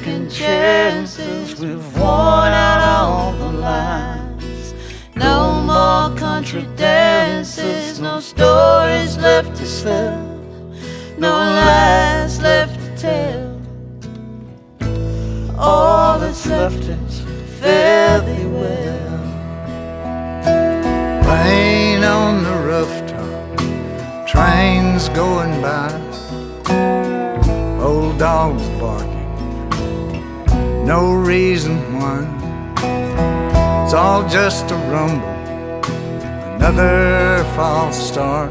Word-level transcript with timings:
second 0.00 0.30
chances. 0.30 1.60
We've 1.60 1.98
worn 1.98 2.52
out 2.52 2.80
all 2.80 3.32
the 3.34 3.52
lines. 3.58 4.74
No 5.14 5.60
more 5.60 6.16
country 6.16 6.66
dances, 6.74 8.00
no 8.00 8.20
stories 8.20 9.18
left 9.18 9.54
to 9.56 9.66
sell, 9.66 10.24
no 11.18 11.32
lies 11.36 12.40
left 12.40 12.80
to 12.80 12.96
tell. 12.96 13.60
All 15.58 16.18
that's 16.18 16.46
left 16.46 16.82
is 16.82 17.20
fare-thee-well. 17.60 19.18
Rain 21.28 22.02
on 22.04 22.42
the 22.42 22.56
rooftop, 22.70 23.58
trains 24.26 25.10
going 25.10 25.60
by, 25.60 25.90
old 27.82 28.18
dogs 28.18 28.66
barking, 28.80 29.19
no 30.90 31.12
reason 31.12 31.76
why. 31.94 32.18
It's 33.84 33.94
all 33.94 34.28
just 34.28 34.72
a 34.72 34.76
rumble, 34.90 35.36
another 36.56 37.44
false 37.54 37.96
start, 38.10 38.50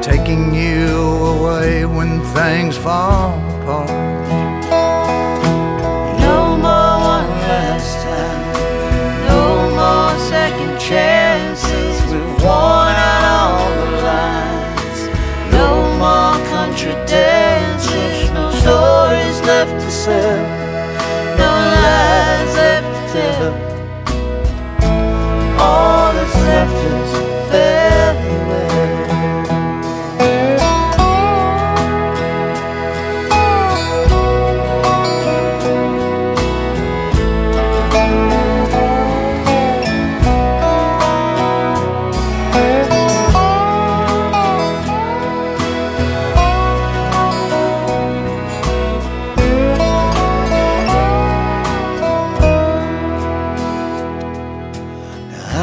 taking 0.00 0.54
you 0.54 0.86
away 1.34 1.86
when 1.86 2.22
things 2.38 2.76
fall 2.76 3.34
apart. 3.56 3.90
No 6.28 6.38
more 6.66 6.96
one 7.14 7.30
last 7.50 7.94
time. 8.06 8.44
No 9.32 9.44
more 9.80 10.14
second 10.34 10.78
chances. 10.78 11.94
We've 12.12 12.34
worn 12.44 12.94
out 13.10 13.22
all 13.34 13.70
the 13.82 13.90
lines. 14.10 15.00
No 15.58 15.68
more 16.02 16.36
country 16.54 16.94
dances. 17.08 18.30
No 18.30 18.52
stories 18.62 19.36
left 19.48 19.74
to 19.84 19.90
sell. 19.90 20.63
Left 23.14 23.73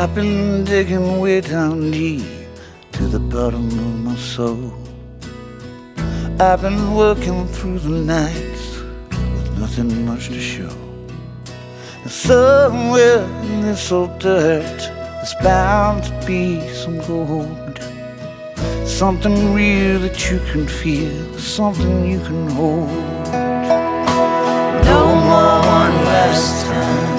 I've 0.02 0.16
been 0.16 0.63
digging 0.63 1.19
way 1.19 1.41
down 1.41 1.91
deep 1.91 2.25
to 2.94 3.03
the 3.07 3.19
bottom 3.19 3.67
of 3.67 3.99
my 3.99 4.16
soul. 4.16 4.73
I've 6.39 6.63
been 6.63 6.95
working 6.95 7.47
through 7.47 7.77
the 7.77 7.89
nights 7.89 8.79
with 9.11 9.59
nothing 9.59 10.03
much 10.03 10.29
to 10.29 10.41
show. 10.41 10.75
And 12.02 12.09
somewhere 12.09 13.22
in 13.44 13.61
this 13.61 13.91
old 13.91 14.17
dirt, 14.17 14.79
there's 14.79 15.35
bound 15.44 16.06
to 16.06 16.25
be 16.25 16.67
some 16.73 16.97
gold. 17.06 17.78
Something 18.88 19.53
real 19.53 20.00
that 20.00 20.31
you 20.31 20.40
can 20.51 20.67
feel, 20.67 21.38
something 21.38 22.07
you 22.09 22.19
can 22.22 22.50
hold. 22.50 22.90
No 24.84 25.01
more 25.28 25.59
one 25.61 25.95
last 26.09 26.66
time. 26.66 27.10